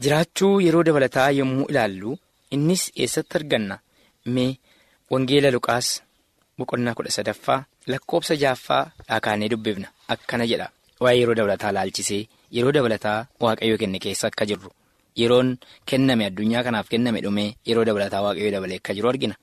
jiraachuu 0.06 0.52
yeroo 0.66 0.84
dabalataa 0.90 1.30
yommuu 1.38 1.66
ilaallu 1.74 2.12
innis 2.58 2.84
eessatti 3.06 3.38
arganna 3.40 3.78
mee 4.36 4.52
wangeela 5.16 5.52
luqaas 5.56 5.88
boqonnaa 6.58 6.94
kudha 6.98 7.12
sadaffaa 7.18 7.60
lakkoofsa 7.92 8.36
jaaffaa 8.44 8.84
dhaakaanee 9.08 9.50
dubbifna 9.54 9.88
akkana 10.16 10.46
jedha. 10.52 10.70
Waa'ee 11.02 11.20
yeroo 11.22 11.36
dabalataa 11.40 11.72
laalchisee 11.78 12.22
yeroo 12.58 12.72
dabalataa 12.78 13.18
waaqayyoo 13.44 13.78
kenne 13.82 14.00
keessa 14.04 14.28
akka 14.32 14.46
jirru. 14.52 14.72
Yeroon 15.22 15.50
kenname 15.90 16.26
addunyaa 16.30 16.64
kanaaf 16.68 16.88
kenname 16.94 17.22
dhumee 17.26 17.50
yeroo 17.70 17.86
dabalataa 17.90 18.22
waaqayyoo 18.26 18.52
dabalee 18.56 18.78
akka 18.82 18.94
jiru 19.00 19.10
argina. 19.10 19.36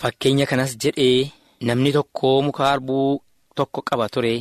Fakkeenya 0.00 0.46
kanas 0.50 0.76
jedhee 0.82 1.30
namni 1.68 1.92
tokko 1.92 2.42
muka 2.48 2.64
harbuu. 2.70 3.22
Tokko 3.56 3.80
qaba 3.88 4.08
ture 4.14 4.32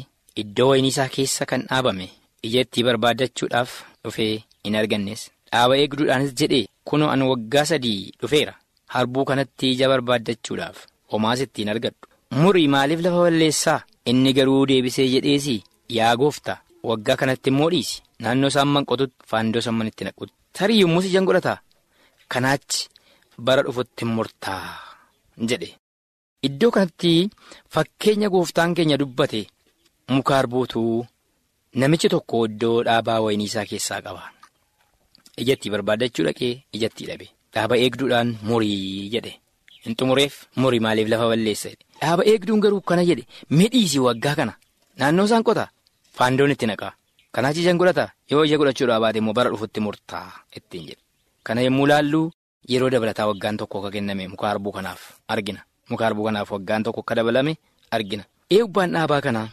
iddoo 0.41 0.67
wayinii 0.69 0.89
isaa 0.93 1.07
keessa 1.15 1.45
kan 1.49 1.61
dhaabame 1.69 2.07
ija 2.47 2.61
itti 2.65 2.83
barbaaddachuudhaaf 2.87 3.71
dhufee 4.03 4.43
hin 4.65 4.75
argannes. 4.79 5.21
Dhaaba 5.51 5.77
eegduudhaanis 5.77 6.33
jedhee 6.41 6.65
kunoo 6.89 7.09
an 7.13 7.21
waggaa 7.29 7.65
sadii 7.69 8.11
dhufeera. 8.21 8.53
Harbuu 8.93 9.25
kanatti 9.29 9.71
ija 9.75 9.87
barbaaddachuudhaaf 9.93 10.77
homaas 11.13 11.39
ittiin 11.45 11.69
argadhu 11.73 12.07
murii 12.31 12.67
maaliif 12.73 13.01
lafa 13.05 13.19
balleessaa 13.25 13.79
inni 14.11 14.33
garuu 14.37 14.65
deebisee 14.69 15.07
jedheesii 15.13 15.63
yaa 15.97 16.15
gooftaa 16.21 16.57
waggaa 16.89 17.15
kanatti 17.21 17.49
immoo 17.53 17.69
dhiisi 17.73 18.01
naannoo 18.25 18.47
isaan 18.53 18.67
manqotutti 18.75 19.25
faandoo 19.31 19.61
samman 19.67 19.87
itti 19.91 20.03
naqutti 20.07 20.33
tarii 20.59 20.81
yommus 20.81 21.05
ijaan 21.09 21.25
godhataa 21.29 21.57
kanaachi 22.35 22.87
bara 23.47 23.61
dhufutti 23.67 24.05
murtaa 24.05 24.61
jedhe. 25.49 25.69
Iddoo 26.47 26.71
kanatti 26.75 27.11
fakkeenya 27.73 28.29
gooftaan 28.33 28.75
keenya 28.77 28.97
dubbate 29.01 29.41
muka 30.15 30.35
harbuutuu 30.37 31.05
namichi 31.81 32.09
tokko 32.13 32.45
iddoo 32.49 32.83
dhaabaa 32.87 33.19
wayinii 33.25 33.45
isaa 33.51 33.65
keessaa 33.71 34.01
qaba. 34.05 34.23
Ijatti 35.41 35.69
barbaaddachuu 35.73 36.25
dhaqee 36.27 36.53
ijatti 36.77 37.05
dhabe. 37.09 37.27
Dhaaba 37.53 37.77
eegduudhaan 37.77 38.37
murii 38.49 39.09
jedhe. 39.13 39.33
Hin 39.85 39.95
xumureef 39.99 40.35
murii 40.55 40.79
maaliif 40.85 41.09
lafa 41.13 41.27
balleessa. 41.31 41.69
Dhaaba 42.01 42.23
eegduun 42.31 42.59
garuu 42.63 42.81
kana 42.81 43.03
jedhe 43.09 43.25
midhiisii 43.59 43.99
waggaa 44.07 44.35
kana 44.39 44.53
naannoo 44.99 45.25
isaan 45.29 45.43
qotaa 45.47 45.69
faandoon 46.17 46.51
itti 46.55 46.65
naqaa. 46.69 46.93
Kanaaf 47.33 47.57
ijaan 47.57 47.77
godhata 47.79 48.05
yoo 48.31 48.43
ija 48.47 48.57
godhachuudhaa 48.59 48.99
baate 49.03 49.17
immoo 49.21 49.33
bara 49.37 49.49
dhufutti 49.53 49.79
murtaa 49.85 50.27
ittiin 50.57 50.85
jedhe. 50.89 51.01
Kana 51.45 51.61
yommuu 51.65 51.87
laallu 51.91 52.21
yeroo 52.71 52.89
dabalataa 52.93 53.27
waggaan 53.31 53.57
tokko 53.59 53.77
akka 53.79 53.91
kenname 53.95 54.27
muka 54.27 54.47
harbuu 54.47 54.71
kanaaf 54.77 55.01
argina. 55.27 55.61
Muka 55.89 56.03
harbuu 56.05 56.25
kanaaf 56.27 56.51
waggaan 56.51 56.83
tokko 56.83 57.01
akka 57.05 57.15
dabalame 57.15 57.57
argina. 57.91 58.23
Eegubbaan 58.49 58.91
dhaabaa 58.95 59.21
kanaa 59.27 59.47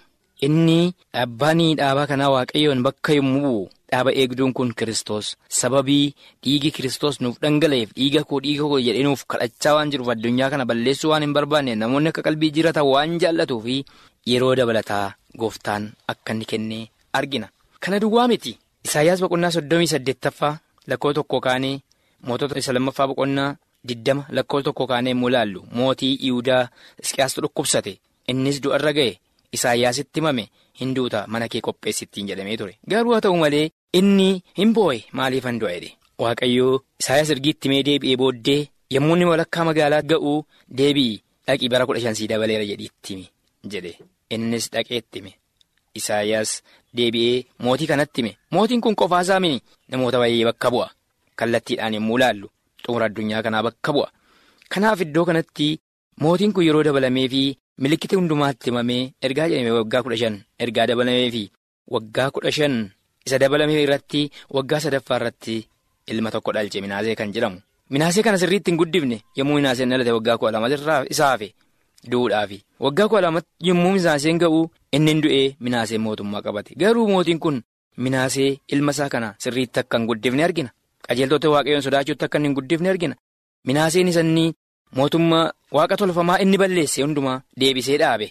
inni 0.46 0.94
dhaabbaanii 1.14 1.74
dhaabaa 1.80 2.06
kanaa 2.12 2.30
waaqayyoon 2.34 2.82
bakka 2.86 3.12
yommuu 3.18 3.68
dhaaba 3.92 4.10
eegduun 4.22 4.52
kun 4.58 4.70
Kiristoos 4.78 5.28
sababii 5.60 6.14
dhiigi 6.44 6.70
Kiristoos 6.76 7.20
nuuf 7.20 7.36
dhangala'eef 7.42 7.90
dhiiga 7.98 8.24
koo 8.28 8.40
dhiiga 8.44 8.64
koo 8.72 8.80
jedhee 8.86 9.02
nuuf 9.08 9.24
kadhachaa 9.34 9.74
waan 9.76 9.90
jiruuf 9.94 10.08
addunyaa 10.14 10.50
kana 10.54 10.64
balleessuu 10.70 11.10
waan 11.12 11.22
hin 11.26 11.32
barbaanne 11.38 11.74
namoonni 11.82 12.08
akka 12.12 12.22
qalbii 12.28 12.50
jiraatan 12.58 12.86
waan 12.92 13.18
jaallatuu 13.24 13.60
fi 13.66 13.76
yeroo 14.32 14.54
dabalataa 14.60 15.06
gooftaan 15.40 15.90
akka 16.12 16.32
inni 16.34 16.44
kennee 16.52 16.84
argina. 17.18 17.48
Kana 17.80 17.98
duwwaa 18.02 18.28
miti. 18.28 18.58
Isaayyaas 18.84 19.20
boqonnaa 19.24 19.50
soddomii 19.56 19.86
saddeettaffaa 19.92 20.54
lakkoo 20.90 21.12
tokko 21.18 21.40
kaanee 21.46 21.76
mootota 22.26 22.58
isa 22.58 22.72
lammaffaa 22.76 23.06
boqonnaa. 23.12 23.50
Diddama 23.88 24.24
lakkoo 24.36 24.62
tokko 24.62 24.86
kaanee 24.86 25.10
immoo 25.14 25.28
ilaallu 25.30 25.64
mootii 25.78 26.12
Iyyuudaa 26.22 26.68
Isqiyaastu 27.02 27.40
dhukkubsate 27.44 27.92
innis 28.30 28.60
du'arra 28.62 28.92
ga'e 28.98 29.16
Isaayyaasitti 29.56 30.20
himame 30.20 30.44
hin 30.80 30.94
duuta 30.96 31.24
mana 31.28 31.48
kee 31.48 31.60
qopheessittiin 31.66 32.28
jedhamee 32.30 32.56
ture. 32.60 32.76
Garuu 32.90 33.12
haa 33.14 33.20
ta'u 33.26 33.36
malee 33.42 33.70
inni 33.98 34.28
hin 34.58 34.72
boo'e 34.76 35.02
maaliifan 35.20 35.58
du'a 35.60 35.72
jedhe? 35.74 35.90
Waaqayyoo 36.22 36.80
Isaayyaas 37.00 37.30
ergiitti 37.34 37.68
mee 37.72 37.82
deebi'ee 37.88 38.16
booddee 38.22 38.60
yommuu 38.94 39.16
inni 39.16 39.24
walakkaa 39.32 39.64
magaalaa 39.68 40.02
ga'uu 40.14 40.38
deebi'i 40.78 41.20
dhaqii 41.46 41.68
bara 41.74 41.86
kudha 41.86 42.00
shansii 42.06 42.28
dabaleera 42.32 42.64
jedhiitti 42.70 43.18
jedhe. 43.74 43.92
Innis 44.30 44.70
dhaqeetti 44.72 45.18
hime. 45.20 45.32
Isaayyaas 46.00 46.50
deebi'ee 46.96 47.44
mootii 47.58 47.86
kanatti 47.92 48.22
hime. 48.22 48.36
Mootiin 48.50 48.80
kun 48.80 48.94
qofaasaa 48.96 49.40
mini 49.40 49.60
namoota 49.88 50.18
baay'ee 50.22 50.44
bakka 50.50 50.70
bu'a. 50.74 50.88
Kallattiidhaan 51.36 51.94
yommuu 52.00 52.16
ilaallu. 52.18 52.48
xumura 52.84 53.06
addunyaa 53.06 53.42
kanaa 53.46 53.62
bakka 53.62 53.92
bu'a. 53.96 54.08
Kanaaf 54.72 55.00
iddoo 55.04 55.24
kanatti 55.28 55.66
mootiin 56.24 56.52
kun 56.54 56.64
yeroo 56.66 56.82
dabalamee 56.86 57.28
fi 57.34 57.42
milikkiti 57.78 58.16
hundumaatti 58.16 58.70
himamee 58.70 59.12
ergaa 59.22 59.48
jedhamee 59.48 59.70
waggaa 59.78 60.02
kudha 60.02 60.16
shan 60.22 60.36
ergaa 60.58 60.86
dabalamee 60.90 61.30
fi 61.34 61.42
waggaa 61.94 62.30
kudha 62.30 62.52
shan 62.58 62.74
isa 63.26 63.38
dabalamee 63.42 63.82
irratti 63.86 64.22
waggaa 64.56 64.80
sadaffaa 64.84 65.16
irratti 65.20 65.56
ilma 66.14 66.30
tokko 66.34 66.52
dhalche 66.52 66.80
minaasee 66.84 67.14
kan 67.14 67.32
jedhamu. 67.34 67.60
Minaasee 67.90 68.22
kana 68.22 68.38
sirriitti 68.38 68.70
hin 68.70 68.78
guddifne 68.80 69.22
yommuu 69.36 69.56
minaaseen 69.60 69.90
dhalate 69.90 70.12
waggaa 70.18 70.38
kudha 70.38 70.52
lama 70.52 70.68
isaa 71.10 71.30
hafe 71.30 71.48
du'uudhaafi. 72.10 72.62
Waggaa 72.80 73.08
kudha 73.08 73.20
lama 73.26 73.42
yommuu 73.60 73.92
minaaseen 73.96 74.38
ga'u 74.38 74.62
inni 74.92 75.20
du'ee 75.22 75.56
minaaseen 75.60 76.00
mootummaa 76.06 76.42
qabate 76.46 76.74
garuu 76.84 77.08
mootiin 77.08 77.38
kun 77.38 77.62
minaasee 77.96 78.50
ilma 78.68 78.90
isaa 78.96 79.08
kana 79.08 79.34
sirriitti 79.38 79.80
akka 79.80 79.98
hin 79.98 80.06
guddifne 80.06 80.44
argina. 80.44 80.70
qajeeltota 81.06 81.50
waaqayyoon 81.52 81.82
sodaachuutti 81.84 82.24
akka 82.24 82.38
hin 82.42 82.54
guddifne 82.56 82.88
argina 82.90 83.14
minaaseen 83.68 84.08
isanii 84.10 84.52
mootummaa 84.96 85.52
waaqa 85.76 85.96
tolfamaa 85.96 86.38
inni 86.44 86.58
balleesse 86.62 87.02
hundumaa 87.02 87.40
deebisee 87.60 87.98
dhaabe. 88.02 88.28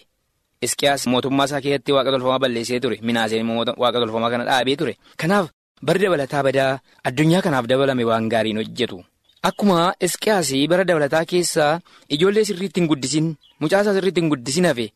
Isqiyaas 0.66 1.06
mootummaa 1.12 1.44
isaa 1.50 1.60
keessatti 1.64 1.92
waaqa 1.96 2.10
tolfamaa 2.14 2.38
balleessee 2.44 2.80
ture. 2.80 2.98
Minaaseen 3.02 3.46
waaqa 3.82 3.98
tolfamaa 4.00 4.30
kana 4.30 4.44
dhaabee 4.50 4.76
ture. 4.76 4.94
Kanaaf 5.20 5.50
bara 5.82 5.98
dabalataa 6.02 6.42
badaa 6.46 6.80
addunyaa 7.08 7.42
kanaaf 7.46 7.66
dabalame 7.70 8.04
waan 8.10 8.28
gaariin 8.32 8.56
hojjetu. 8.62 9.04
Akkuma 9.42 9.94
Isqiyaas 10.00 10.50
bara 10.70 10.84
dabalataa 10.84 11.24
keessaa 11.24 11.80
ijoollee 12.08 12.44
sirriitti 12.44 12.80
hin 12.80 12.88
guddisin 12.88 13.36
mucaasaa 13.60 13.94
sirriitti 13.94 14.20
hin 14.20 14.30
guddisin 14.30 14.66
hafe. 14.70 14.92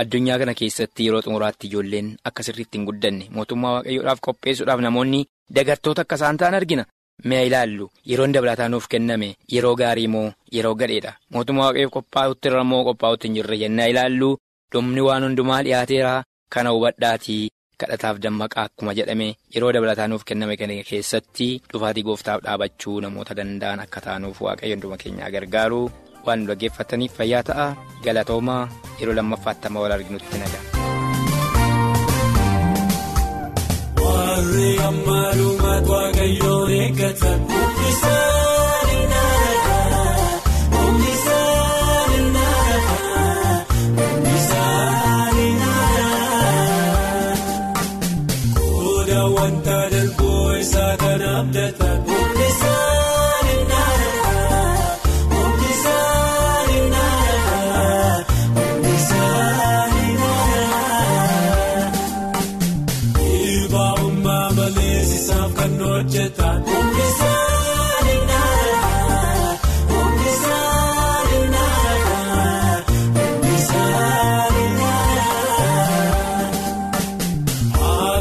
Addunyaa 0.00 0.38
kana 0.38 0.54
keessatti 0.54 1.04
yeroo 1.06 1.20
xumuraatti 1.22 1.66
ijoolleen 1.66 2.16
akka 2.24 2.42
sirriitti 2.42 2.78
hin 2.78 2.86
guddanne. 2.88 3.26
Mootummaa 3.30 3.72
waaqayyoodhaaf 3.74 4.20
qopheessuudhaaf 4.26 4.80
namoonni 4.86 5.20
dagartoota 5.54 6.02
akka 6.06 6.16
isaan 6.20 6.36
ta'an 6.40 6.54
argina. 6.54 6.84
Mi'a 7.28 7.42
ilaallu 7.48 7.86
yeroon 8.10 8.32
dabalataa 8.34 8.68
nuuf 8.72 8.88
kenname 8.92 9.28
yeroo 9.54 9.74
gaarii 9.80 10.06
moo 10.14 10.32
yeroo 10.56 10.74
gadheedha. 10.80 11.12
Mootummaa 11.34 11.64
waaqayyoo 11.68 11.90
qophaa'utti 11.96 12.48
irra 12.50 12.64
moo 12.72 12.82
qophaa'utti 12.88 13.28
hin 13.28 13.34
jirre 13.38 13.56
jennaa 13.62 13.86
ilaallu 13.94 14.30
dhumni 14.72 15.00
waan 15.08 15.22
hundumaa 15.28 15.62
dhiyaateera 15.66 16.12
kana 16.56 16.70
hubadhaatii 16.76 17.48
kadhataaf 17.80 18.18
dammaqaa 18.24 18.64
akkuma 18.68 18.94
jedhame. 18.98 19.28
Yeroo 19.54 19.72
dabalataa 19.76 20.08
nuuf 20.12 20.24
kenname 20.30 20.56
kana 20.60 20.82
keessatti 20.90 21.48
dhufaatii 21.72 22.02
gooftaaf 22.08 22.42
dhaabachuu 22.46 23.00
namoota 23.06 23.34
danda'an 23.40 23.80
akka 23.86 24.00
taanuuf 24.06 24.40
waaqayyo 24.46 24.74
hunduma 24.76 24.96
keenyaa 25.04 25.30
gargaaru. 25.36 25.82
Waan 26.26 26.38
nu 26.42 26.46
dhaggeeffataniif 26.52 27.12
fayyaa 27.20 27.42
ta'a. 27.52 27.66
Galatoomaa 28.04 28.62
yeroo 29.00 29.14
lammaffaatti 29.20 29.66
amma 29.70 29.80
wal 29.86 29.92
arginutti 29.98 30.38
nagaa. 30.44 30.64
Warri 34.40 34.68
ammaadhumaat 34.88 35.84
waaqayyoon 35.92 36.70
eeggatan 36.76 37.40
humnisaan 37.50 38.49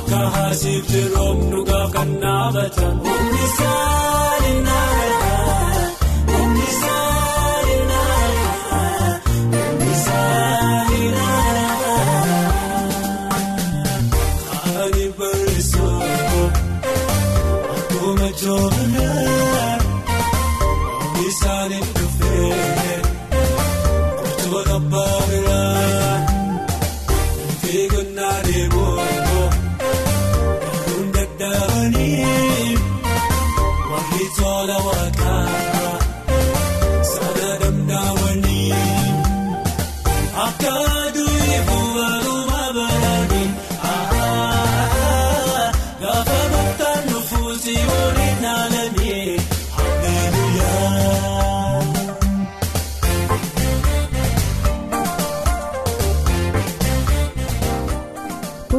akka 0.09 0.29
haasiifti 0.35 1.01
roobnu 1.15 1.59
gaaf 1.69 1.89
kan 1.95 2.09
dhaabatan 2.21 2.95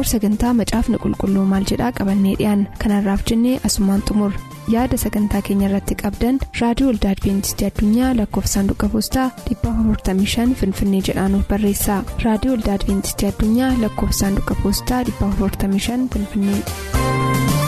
boor 0.01 0.09
sagantaa 0.09 0.51
macaafni 0.59 0.97
qulqulluu 1.01 1.41
maal 1.49 1.65
jedhaa 1.71 1.89
qabannee 1.97 2.31
dhiyaan 2.39 2.61
kanarraaf 2.83 3.21
jennee 3.31 3.59
asumaan 3.69 4.01
xumur. 4.07 4.31
Yaada 4.75 4.97
sagantaa 5.01 5.41
keenya 5.49 5.67
irratti 5.69 5.97
qabdan 5.99 6.39
raadiyoo 6.61 6.89
waldaa 6.91 7.11
adibeentistii 7.15 7.67
addunyaa 7.69 8.09
lakkoofsa 8.21 8.53
saanduqa 8.57 8.89
poostaa 8.95 9.27
455 9.51 10.57
finfinnee 10.63 11.03
jedhaanuf 11.09 11.45
barreessa. 11.53 11.99
Raadiyoo 12.25 12.55
waldaa 12.57 12.79
adibeentistii 12.79 13.29
addunyaa 13.33 13.71
lakkoofsa 13.85 14.19
saanduqa 14.25 14.57
poostaa 14.63 15.03
455 15.11 16.09
finfinnee. 16.17 17.61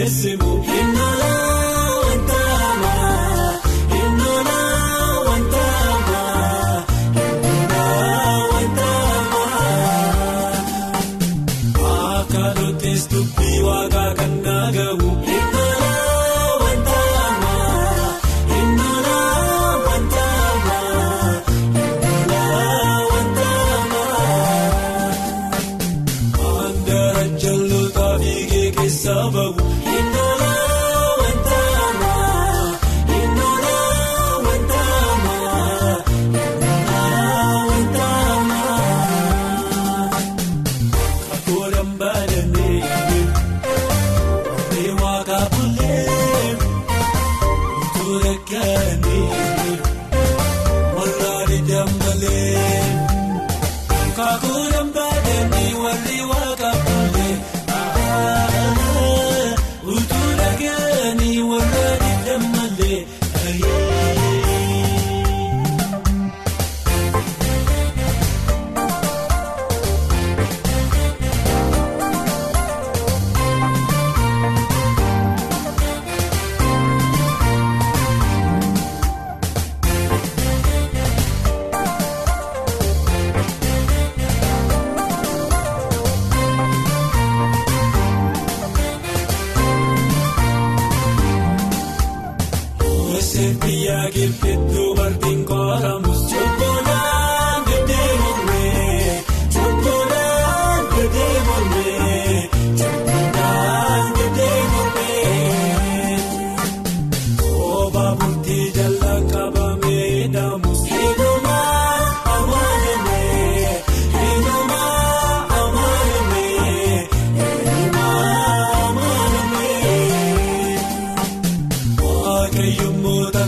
Olii 0.00 0.40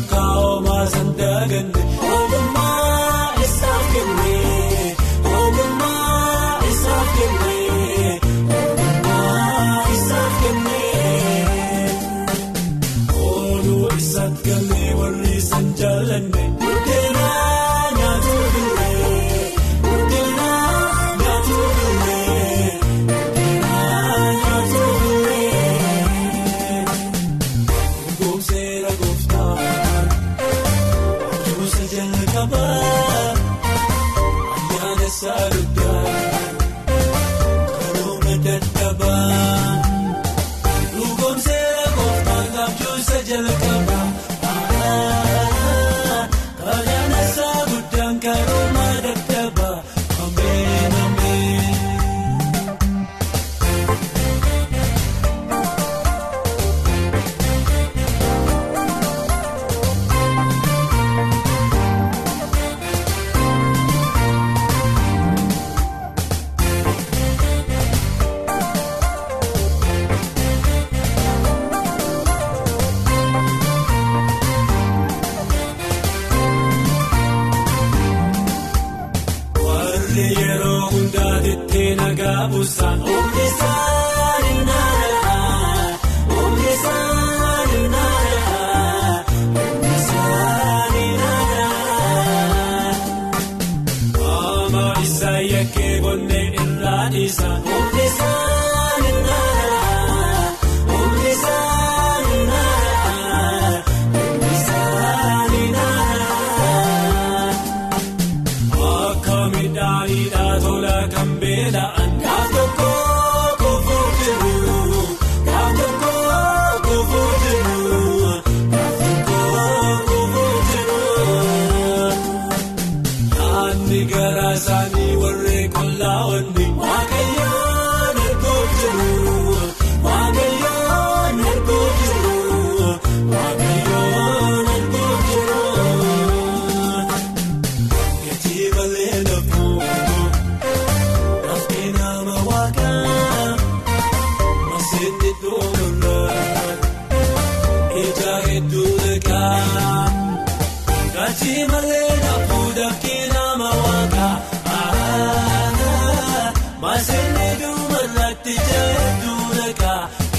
kau 0.09 0.71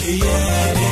maseetti 0.03 0.82